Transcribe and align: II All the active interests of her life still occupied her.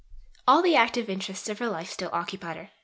II 0.01 0.41
All 0.47 0.61
the 0.63 0.75
active 0.75 1.11
interests 1.11 1.47
of 1.47 1.59
her 1.59 1.69
life 1.69 1.91
still 1.91 2.09
occupied 2.11 2.57
her. 2.57 2.69